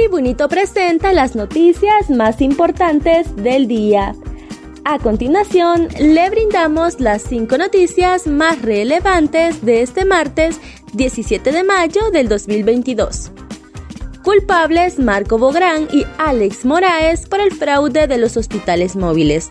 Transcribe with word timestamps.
Tribunito 0.00 0.48
presenta 0.48 1.12
las 1.12 1.36
noticias 1.36 2.10
más 2.10 2.40
importantes 2.40 3.36
del 3.36 3.68
día. 3.68 4.16
A 4.84 4.98
continuación, 4.98 5.86
le 6.00 6.28
brindamos 6.30 6.98
las 6.98 7.22
cinco 7.22 7.58
noticias 7.58 8.26
más 8.26 8.60
relevantes 8.60 9.64
de 9.64 9.82
este 9.82 10.04
martes 10.04 10.60
17 10.94 11.52
de 11.52 11.62
mayo 11.62 12.10
del 12.10 12.28
2022. 12.28 13.30
Culpables 14.24 14.98
Marco 14.98 15.38
Bográn 15.38 15.86
y 15.92 16.04
Alex 16.18 16.64
Moraes 16.64 17.28
por 17.28 17.40
el 17.40 17.52
fraude 17.52 18.08
de 18.08 18.18
los 18.18 18.36
hospitales 18.36 18.96
móviles. 18.96 19.48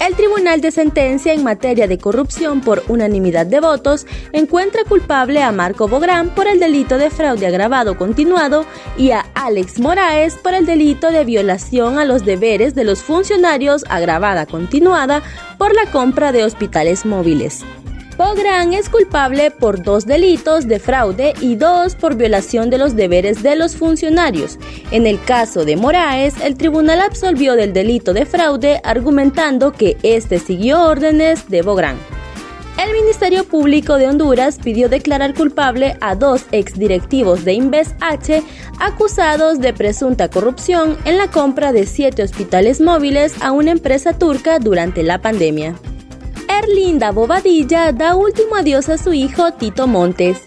El 0.00 0.16
Tribunal 0.16 0.62
de 0.62 0.70
Sentencia 0.70 1.34
en 1.34 1.44
materia 1.44 1.86
de 1.86 1.98
corrupción 1.98 2.62
por 2.62 2.82
unanimidad 2.88 3.44
de 3.44 3.60
votos 3.60 4.06
encuentra 4.32 4.82
culpable 4.84 5.42
a 5.42 5.52
Marco 5.52 5.88
Bográn 5.88 6.34
por 6.34 6.48
el 6.48 6.58
delito 6.58 6.96
de 6.96 7.10
fraude 7.10 7.46
agravado 7.46 7.98
continuado 7.98 8.64
y 8.96 9.10
a 9.10 9.26
Alex 9.34 9.78
Moraes 9.78 10.36
por 10.36 10.54
el 10.54 10.64
delito 10.64 11.10
de 11.10 11.26
violación 11.26 11.98
a 11.98 12.06
los 12.06 12.24
deberes 12.24 12.74
de 12.74 12.84
los 12.84 13.02
funcionarios 13.02 13.84
agravada 13.90 14.46
continuada 14.46 15.22
por 15.58 15.74
la 15.74 15.84
compra 15.92 16.32
de 16.32 16.44
hospitales 16.44 17.04
móviles. 17.04 17.62
Bográn 18.20 18.74
es 18.74 18.90
culpable 18.90 19.50
por 19.50 19.82
dos 19.82 20.04
delitos 20.04 20.68
de 20.68 20.78
fraude 20.78 21.32
y 21.40 21.56
dos 21.56 21.94
por 21.94 22.16
violación 22.16 22.68
de 22.68 22.76
los 22.76 22.94
deberes 22.94 23.42
de 23.42 23.56
los 23.56 23.76
funcionarios. 23.76 24.58
En 24.90 25.06
el 25.06 25.18
caso 25.24 25.64
de 25.64 25.76
Moraes, 25.76 26.34
el 26.42 26.58
tribunal 26.58 27.00
absolvió 27.00 27.56
del 27.56 27.72
delito 27.72 28.12
de 28.12 28.26
fraude 28.26 28.82
argumentando 28.84 29.72
que 29.72 29.96
éste 30.02 30.38
siguió 30.38 30.82
órdenes 30.82 31.48
de 31.48 31.62
Bográn. 31.62 31.96
El 32.78 32.92
Ministerio 32.92 33.44
Público 33.44 33.96
de 33.96 34.08
Honduras 34.08 34.58
pidió 34.62 34.90
declarar 34.90 35.32
culpable 35.32 35.96
a 36.02 36.14
dos 36.14 36.44
exdirectivos 36.52 37.46
de 37.46 37.54
Inves 37.54 37.94
H 38.00 38.42
acusados 38.80 39.60
de 39.60 39.72
presunta 39.72 40.28
corrupción 40.28 40.98
en 41.06 41.16
la 41.16 41.30
compra 41.30 41.72
de 41.72 41.86
siete 41.86 42.22
hospitales 42.22 42.82
móviles 42.82 43.40
a 43.40 43.52
una 43.52 43.70
empresa 43.70 44.12
turca 44.12 44.58
durante 44.58 45.02
la 45.04 45.22
pandemia. 45.22 45.74
Erlinda 46.62 47.10
Bobadilla 47.10 47.90
da 47.90 48.14
último 48.14 48.54
adiós 48.54 48.90
a 48.90 48.98
su 48.98 49.14
hijo 49.14 49.50
Tito 49.52 49.86
Montes. 49.86 50.42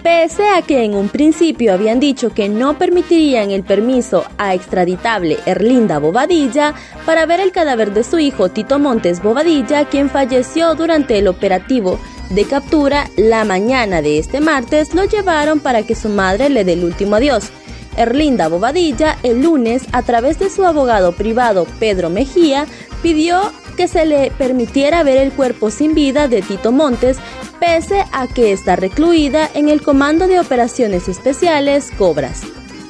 Pese 0.00 0.48
a 0.48 0.62
que 0.62 0.84
en 0.84 0.94
un 0.94 1.08
principio 1.08 1.72
habían 1.72 1.98
dicho 1.98 2.30
que 2.30 2.48
no 2.48 2.78
permitirían 2.78 3.50
el 3.50 3.64
permiso 3.64 4.24
a 4.38 4.54
extraditable 4.54 5.38
Erlinda 5.44 5.98
Bobadilla 5.98 6.72
para 7.04 7.26
ver 7.26 7.40
el 7.40 7.50
cadáver 7.50 7.92
de 7.92 8.04
su 8.04 8.20
hijo 8.20 8.48
Tito 8.48 8.78
Montes 8.78 9.20
Bobadilla, 9.20 9.86
quien 9.86 10.08
falleció 10.08 10.76
durante 10.76 11.18
el 11.18 11.26
operativo 11.26 11.98
de 12.30 12.44
captura 12.44 13.10
la 13.16 13.44
mañana 13.44 14.02
de 14.02 14.20
este 14.20 14.40
martes, 14.40 14.94
lo 14.94 15.04
llevaron 15.04 15.58
para 15.58 15.82
que 15.82 15.96
su 15.96 16.08
madre 16.08 16.48
le 16.48 16.62
dé 16.62 16.74
el 16.74 16.84
último 16.84 17.16
adiós. 17.16 17.50
Erlinda 17.96 18.46
Bobadilla 18.46 19.18
el 19.24 19.42
lunes, 19.42 19.82
a 19.90 20.02
través 20.02 20.38
de 20.38 20.48
su 20.48 20.64
abogado 20.64 21.10
privado 21.10 21.66
Pedro 21.80 22.08
Mejía, 22.08 22.66
pidió 23.02 23.50
que 23.76 23.86
se 23.86 24.06
le 24.06 24.32
permitiera 24.32 25.02
ver 25.02 25.18
el 25.18 25.32
cuerpo 25.32 25.70
sin 25.70 25.94
vida 25.94 26.26
de 26.26 26.42
Tito 26.42 26.72
Montes, 26.72 27.18
pese 27.60 28.04
a 28.12 28.26
que 28.26 28.52
está 28.52 28.74
recluida 28.74 29.48
en 29.54 29.68
el 29.68 29.82
Comando 29.82 30.26
de 30.26 30.40
Operaciones 30.40 31.08
Especiales 31.08 31.90
Cobras. 31.96 32.42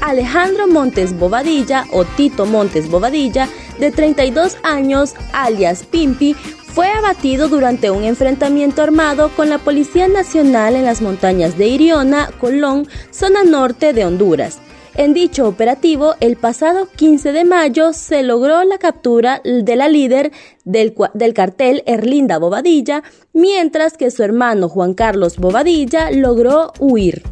Alejandro 0.00 0.68
Montes 0.68 1.18
Bobadilla 1.18 1.84
o 1.92 2.04
Tito 2.04 2.46
Montes 2.46 2.88
Bobadilla, 2.88 3.48
de 3.78 3.90
32 3.90 4.56
años, 4.62 5.14
alias 5.32 5.82
Pimpi, 5.82 6.34
fue 6.34 6.88
abatido 6.90 7.48
durante 7.48 7.90
un 7.90 8.04
enfrentamiento 8.04 8.82
armado 8.82 9.30
con 9.34 9.48
la 9.48 9.58
Policía 9.58 10.06
Nacional 10.06 10.76
en 10.76 10.84
las 10.84 11.02
montañas 11.02 11.58
de 11.58 11.66
Iriona, 11.66 12.30
Colón, 12.38 12.86
zona 13.10 13.42
norte 13.42 13.92
de 13.92 14.04
Honduras. 14.04 14.60
En 14.98 15.14
dicho 15.14 15.46
operativo, 15.46 16.16
el 16.18 16.34
pasado 16.34 16.88
15 16.96 17.30
de 17.30 17.44
mayo 17.44 17.92
se 17.92 18.24
logró 18.24 18.64
la 18.64 18.78
captura 18.78 19.40
de 19.44 19.76
la 19.76 19.88
líder 19.88 20.32
del, 20.64 20.92
cartel 21.34 21.84
Erlinda 21.86 22.38
Bobadilla, 22.38 23.04
mientras 23.32 23.96
que 23.96 24.10
su 24.10 24.24
hermano 24.24 24.68
Juan 24.68 24.94
Carlos 24.94 25.36
Bobadilla 25.36 26.10
logró 26.10 26.72
huir. 26.80 27.22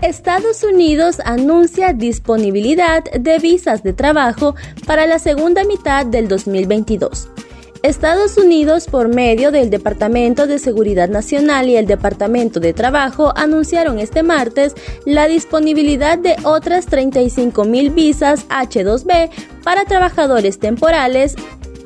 Estados 0.00 0.62
Unidos 0.62 1.18
anuncia 1.24 1.92
disponibilidad 1.92 3.02
de 3.02 3.40
visas 3.40 3.82
de 3.82 3.92
trabajo 3.92 4.54
para 4.86 5.08
la 5.08 5.18
segunda 5.18 5.64
mitad 5.64 6.06
del 6.06 6.28
2022. 6.28 7.28
Estados 7.86 8.36
Unidos, 8.36 8.88
por 8.88 9.06
medio 9.06 9.52
del 9.52 9.70
Departamento 9.70 10.48
de 10.48 10.58
Seguridad 10.58 11.08
Nacional 11.08 11.68
y 11.68 11.76
el 11.76 11.86
Departamento 11.86 12.58
de 12.58 12.72
Trabajo, 12.72 13.32
anunciaron 13.36 14.00
este 14.00 14.24
martes 14.24 14.74
la 15.04 15.28
disponibilidad 15.28 16.18
de 16.18 16.34
otras 16.42 16.86
35 16.86 17.64
mil 17.64 17.90
visas 17.90 18.48
H2B 18.48 19.30
para 19.62 19.84
trabajadores 19.84 20.58
temporales 20.58 21.36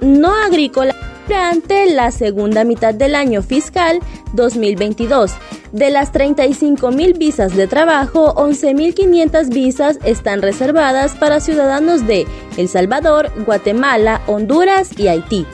no 0.00 0.34
agrícolas 0.34 0.96
durante 1.28 1.90
la 1.90 2.10
segunda 2.12 2.64
mitad 2.64 2.94
del 2.94 3.14
año 3.14 3.42
fiscal 3.42 4.00
2022. 4.32 5.32
De 5.72 5.90
las 5.90 6.12
35 6.12 6.92
mil 6.92 7.12
visas 7.12 7.54
de 7.54 7.66
trabajo, 7.66 8.34
11.500 8.36 9.50
visas 9.50 9.98
están 10.04 10.40
reservadas 10.40 11.14
para 11.14 11.40
ciudadanos 11.40 12.06
de 12.06 12.26
El 12.56 12.68
Salvador, 12.68 13.30
Guatemala, 13.44 14.22
Honduras 14.26 14.98
y 14.98 15.08
Haití. 15.08 15.46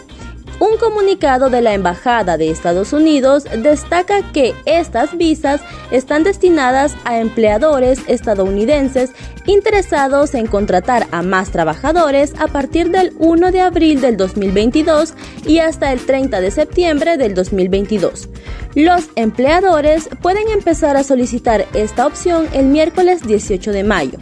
Un 0.59 0.79
comunicado 0.79 1.51
de 1.51 1.61
la 1.61 1.75
Embajada 1.75 2.39
de 2.39 2.51
Estados 2.51 2.95
Unidos 2.95 3.45
destaca 3.59 4.33
que 4.33 4.55
estas 4.65 5.17
visas 5.19 5.61
están 5.91 6.23
destinadas 6.23 6.97
a 7.05 7.21
empleadores 7.21 8.01
estadounidenses 8.07 9.13
interesados 9.45 10.35
en 10.35 10.47
contratar 10.47 11.09
a 11.11 11.23
más 11.23 11.51
trabajadores 11.51 12.33
a 12.39 12.49
partir 12.49 12.91
del 12.91 13.13
1 13.19 13.53
de 13.53 13.61
abril 13.61 14.01
del 14.01 14.17
2022 14.17 15.13
y 15.47 15.59
hasta 15.59 15.93
el 15.93 16.01
30 16.05 16.41
de 16.41 16.51
septiembre 16.51 17.19
del 17.19 17.35
2022. 17.35 18.31
Los 18.75 19.11
empleadores 19.15 20.09
pueden 20.23 20.49
empezar 20.49 20.97
a 20.97 21.05
solicitar 21.05 21.67
esta 21.75 22.07
opción 22.07 22.49
el 22.55 22.67
miércoles 22.67 23.27
18 23.27 23.73
de 23.73 23.85
mayo. 23.85 24.19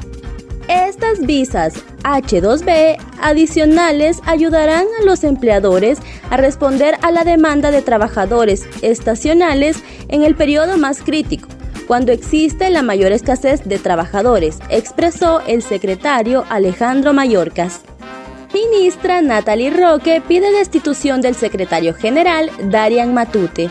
Estas 0.69 1.21
visas 1.21 1.75
H2B 2.05 2.97
adicionales 3.21 4.21
ayudarán 4.27 4.87
a 5.01 5.05
los 5.05 5.25
empleadores 5.25 5.99
a 6.31 6.37
responder 6.37 6.97
a 7.03 7.11
la 7.11 7.25
demanda 7.25 7.71
de 7.71 7.83
trabajadores 7.83 8.65
estacionales 8.83 9.79
en 10.09 10.23
el 10.23 10.37
periodo 10.37 10.79
más 10.79 11.01
crítico, 11.01 11.49
cuando 11.87 12.13
existe 12.13 12.71
la 12.71 12.83
mayor 12.83 13.13
escasez 13.13 13.65
de 13.65 13.79
trabajadores, 13.79 14.59
expresó 14.71 15.43
el 15.47 15.63
secretario 15.63 16.45
Alejandro 16.49 17.13
Mayorkas. 17.13 17.83
Ministra 18.55 19.21
Natalie 19.21 19.71
Roque 19.71 20.23
pide 20.27 20.51
destitución 20.53 21.21
del 21.21 21.35
secretario 21.35 21.93
general 21.93 22.51
Darian 22.71 23.13
Matute 23.13 23.69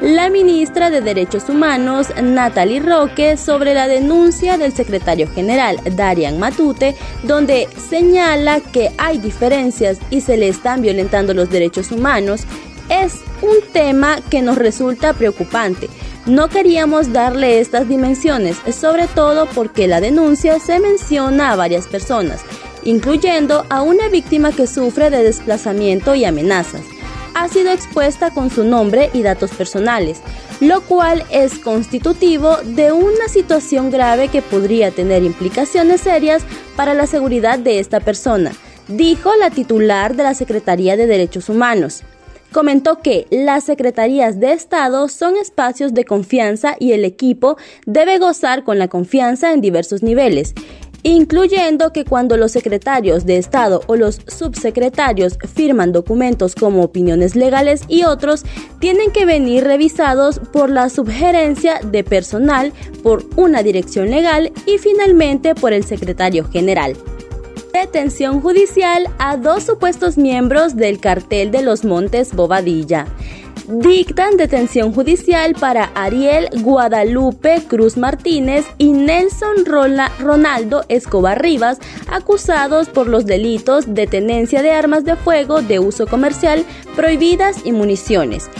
la 0.00 0.30
ministra 0.30 0.88
de 0.88 1.02
Derechos 1.02 1.48
Humanos, 1.48 2.08
Natalie 2.22 2.80
Roque, 2.80 3.36
sobre 3.36 3.74
la 3.74 3.86
denuncia 3.86 4.56
del 4.56 4.72
secretario 4.72 5.28
general, 5.28 5.78
Darian 5.94 6.38
Matute, 6.38 6.96
donde 7.22 7.68
señala 7.88 8.60
que 8.60 8.90
hay 8.96 9.18
diferencias 9.18 9.98
y 10.10 10.22
se 10.22 10.38
le 10.38 10.48
están 10.48 10.80
violentando 10.80 11.34
los 11.34 11.50
derechos 11.50 11.92
humanos, 11.92 12.42
es 12.88 13.20
un 13.42 13.56
tema 13.72 14.20
que 14.30 14.40
nos 14.40 14.56
resulta 14.56 15.12
preocupante. 15.12 15.88
No 16.26 16.48
queríamos 16.48 17.12
darle 17.12 17.60
estas 17.60 17.88
dimensiones, 17.88 18.56
sobre 18.72 19.06
todo 19.06 19.46
porque 19.46 19.86
la 19.86 20.00
denuncia 20.00 20.58
se 20.60 20.80
menciona 20.80 21.52
a 21.52 21.56
varias 21.56 21.86
personas, 21.86 22.40
incluyendo 22.84 23.66
a 23.68 23.82
una 23.82 24.08
víctima 24.08 24.52
que 24.52 24.66
sufre 24.66 25.10
de 25.10 25.22
desplazamiento 25.22 26.14
y 26.14 26.24
amenazas 26.24 26.82
ha 27.40 27.48
sido 27.48 27.70
expuesta 27.70 28.30
con 28.30 28.50
su 28.50 28.64
nombre 28.64 29.08
y 29.14 29.22
datos 29.22 29.50
personales, 29.52 30.20
lo 30.60 30.82
cual 30.82 31.24
es 31.30 31.58
constitutivo 31.58 32.58
de 32.64 32.92
una 32.92 33.28
situación 33.28 33.90
grave 33.90 34.28
que 34.28 34.42
podría 34.42 34.90
tener 34.90 35.22
implicaciones 35.22 36.02
serias 36.02 36.42
para 36.76 36.92
la 36.92 37.06
seguridad 37.06 37.58
de 37.58 37.78
esta 37.78 38.00
persona, 38.00 38.52
dijo 38.88 39.34
la 39.36 39.48
titular 39.48 40.16
de 40.16 40.24
la 40.24 40.34
Secretaría 40.34 40.98
de 40.98 41.06
Derechos 41.06 41.48
Humanos. 41.48 42.02
Comentó 42.52 42.98
que 42.98 43.26
las 43.30 43.64
secretarías 43.64 44.38
de 44.38 44.52
Estado 44.52 45.08
son 45.08 45.36
espacios 45.36 45.94
de 45.94 46.04
confianza 46.04 46.76
y 46.78 46.92
el 46.92 47.06
equipo 47.06 47.56
debe 47.86 48.18
gozar 48.18 48.64
con 48.64 48.78
la 48.78 48.88
confianza 48.88 49.52
en 49.52 49.62
diversos 49.62 50.02
niveles 50.02 50.52
incluyendo 51.02 51.92
que 51.92 52.04
cuando 52.04 52.36
los 52.36 52.52
secretarios 52.52 53.26
de 53.26 53.38
Estado 53.38 53.82
o 53.86 53.96
los 53.96 54.20
subsecretarios 54.26 55.38
firman 55.54 55.92
documentos 55.92 56.54
como 56.54 56.82
opiniones 56.82 57.36
legales 57.36 57.82
y 57.88 58.04
otros, 58.04 58.44
tienen 58.78 59.10
que 59.10 59.26
venir 59.26 59.64
revisados 59.64 60.38
por 60.52 60.70
la 60.70 60.88
subgerencia 60.88 61.80
de 61.84 62.04
personal, 62.04 62.72
por 63.02 63.24
una 63.36 63.62
dirección 63.62 64.10
legal 64.10 64.52
y 64.66 64.78
finalmente 64.78 65.54
por 65.54 65.72
el 65.72 65.84
secretario 65.84 66.48
general. 66.48 66.96
Detención 67.72 68.40
judicial 68.40 69.08
a 69.18 69.36
dos 69.36 69.62
supuestos 69.62 70.18
miembros 70.18 70.74
del 70.74 70.98
cartel 70.98 71.52
de 71.52 71.62
los 71.62 71.84
Montes 71.84 72.34
Bobadilla. 72.34 73.06
Dictan 73.70 74.36
detención 74.36 74.92
judicial 74.92 75.54
para 75.54 75.90
Ariel 75.94 76.48
Guadalupe 76.62 77.62
Cruz 77.68 77.96
Martínez 77.96 78.66
y 78.78 78.90
Nelson 78.90 79.64
Ronaldo 80.18 80.84
Escobar 80.88 81.40
Rivas, 81.40 81.78
acusados 82.10 82.88
por 82.88 83.06
los 83.06 83.26
delitos 83.26 83.94
de 83.94 84.06
tenencia 84.06 84.62
de 84.62 84.72
armas 84.72 85.04
de 85.04 85.16
fuego 85.16 85.62
de 85.62 85.78
uso 85.78 86.06
comercial 86.06 86.64
prohibidas 86.96 87.64
y 87.64 87.72
municiones. 87.72 88.50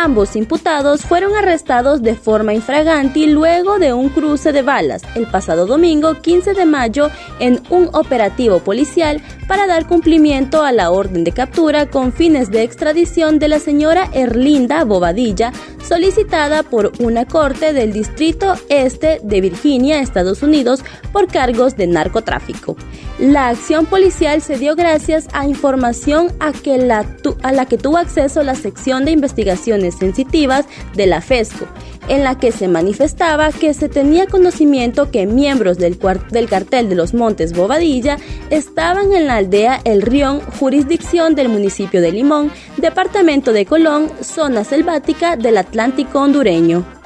Ambos 0.00 0.36
imputados 0.36 1.02
fueron 1.02 1.34
arrestados 1.34 2.02
de 2.02 2.14
forma 2.14 2.54
infraganti 2.54 3.26
luego 3.26 3.80
de 3.80 3.92
un 3.92 4.10
cruce 4.10 4.52
de 4.52 4.62
balas 4.62 5.02
el 5.16 5.26
pasado 5.26 5.66
domingo 5.66 6.14
15 6.14 6.54
de 6.54 6.66
mayo 6.66 7.10
en 7.40 7.60
un 7.68 7.90
operativo 7.92 8.60
policial 8.60 9.20
para 9.48 9.66
dar 9.66 9.88
cumplimiento 9.88 10.62
a 10.62 10.70
la 10.70 10.92
orden 10.92 11.24
de 11.24 11.32
captura 11.32 11.86
con 11.86 12.12
fines 12.12 12.48
de 12.50 12.62
extradición 12.62 13.40
de 13.40 13.48
la 13.48 13.58
señora 13.58 14.08
Erlinda 14.12 14.84
Bobadilla, 14.84 15.52
solicitada 15.82 16.62
por 16.62 16.92
una 17.00 17.24
corte 17.24 17.72
del 17.72 17.92
Distrito 17.92 18.54
Este 18.68 19.20
de 19.24 19.40
Virginia, 19.40 20.00
Estados 20.00 20.42
Unidos, 20.42 20.84
por 21.12 21.26
cargos 21.26 21.76
de 21.76 21.86
narcotráfico. 21.86 22.76
La 23.18 23.48
acción 23.48 23.86
policial 23.86 24.42
se 24.42 24.58
dio 24.58 24.76
gracias 24.76 25.26
a 25.32 25.46
información 25.46 26.30
a, 26.38 26.52
que 26.52 26.76
la, 26.78 27.06
a 27.42 27.52
la 27.52 27.66
que 27.66 27.78
tuvo 27.78 27.96
acceso 27.96 28.42
la 28.42 28.54
sección 28.54 29.06
de 29.06 29.12
investigaciones 29.12 29.87
sensitivas 29.92 30.66
de 30.94 31.06
la 31.06 31.20
FESCO, 31.20 31.66
en 32.08 32.24
la 32.24 32.38
que 32.38 32.52
se 32.52 32.68
manifestaba 32.68 33.52
que 33.52 33.74
se 33.74 33.88
tenía 33.88 34.26
conocimiento 34.26 35.10
que 35.10 35.26
miembros 35.26 35.78
del, 35.78 35.98
del 36.30 36.48
cartel 36.48 36.88
de 36.88 36.94
los 36.94 37.14
Montes 37.14 37.52
Bobadilla 37.52 38.16
estaban 38.50 39.12
en 39.12 39.26
la 39.26 39.36
aldea 39.36 39.80
El 39.84 40.02
Rión, 40.02 40.40
jurisdicción 40.58 41.34
del 41.34 41.48
municipio 41.48 42.00
de 42.00 42.12
Limón, 42.12 42.50
departamento 42.76 43.52
de 43.52 43.66
Colón, 43.66 44.10
zona 44.20 44.64
selvática 44.64 45.36
del 45.36 45.58
Atlántico 45.58 46.20
hondureño. 46.20 46.97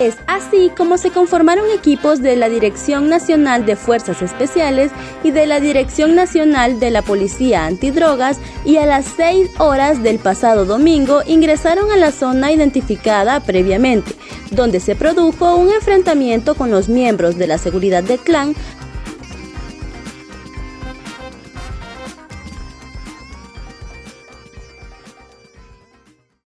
Es 0.00 0.16
así 0.26 0.72
como 0.74 0.96
se 0.96 1.10
conformaron 1.10 1.70
equipos 1.70 2.22
de 2.22 2.34
la 2.34 2.48
Dirección 2.48 3.10
Nacional 3.10 3.66
de 3.66 3.76
Fuerzas 3.76 4.22
Especiales 4.22 4.90
y 5.22 5.30
de 5.30 5.46
la 5.46 5.60
Dirección 5.60 6.14
Nacional 6.14 6.80
de 6.80 6.90
la 6.90 7.02
Policía 7.02 7.66
Antidrogas 7.66 8.38
y 8.64 8.78
a 8.78 8.86
las 8.86 9.04
6 9.18 9.50
horas 9.58 10.02
del 10.02 10.18
pasado 10.18 10.64
domingo 10.64 11.20
ingresaron 11.26 11.90
a 11.90 11.98
la 11.98 12.12
zona 12.12 12.50
identificada 12.50 13.40
previamente, 13.40 14.12
donde 14.50 14.80
se 14.80 14.96
produjo 14.96 15.56
un 15.56 15.68
enfrentamiento 15.68 16.54
con 16.54 16.70
los 16.70 16.88
miembros 16.88 17.36
de 17.36 17.46
la 17.46 17.58
seguridad 17.58 18.02
del 18.02 18.20
clan 18.20 18.54